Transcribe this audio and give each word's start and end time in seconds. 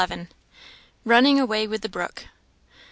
Running 1.05 1.39
away 1.39 1.67
with 1.67 1.81
the 1.81 1.87
brook. 1.87 2.25